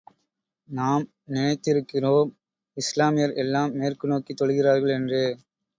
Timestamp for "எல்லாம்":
3.35-3.73